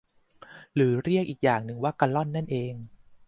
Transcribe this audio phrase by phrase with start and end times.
[0.75, 2.73] หรือเรียกอีกอย่างหนึ่งว่ากะล่อนนั่นเอง